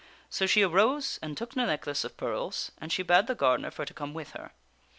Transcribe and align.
So 0.31 0.47
she 0.47 0.63
arose 0.63 1.19
and 1.21 1.37
took 1.37 1.53
the 1.53 1.63
necklace 1.63 2.03
of 2.03 2.17
pearls, 2.17 2.71
and 2.79 2.91
she 2.91 3.03
bade 3.03 3.27
the 3.27 3.35
gardener 3.35 3.69
for 3.69 3.85
to 3.85 3.93
come 3.93 4.15
with 4.15 4.31
her. 4.31 4.51